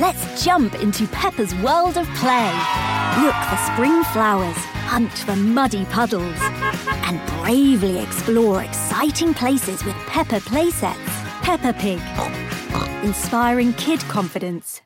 [0.00, 2.52] Let's jump into Peppa's world of play.
[3.22, 4.56] Look for spring flowers,
[4.88, 6.38] hunt for muddy puddles,
[7.06, 11.05] and bravely explore exciting places with Peppa playsets.
[11.46, 12.00] Peppa Pig.
[13.04, 14.82] Inspiring kid confidence.